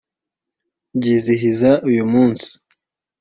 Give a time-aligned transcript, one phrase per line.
[0.97, 2.49] byizihiza uyu munsi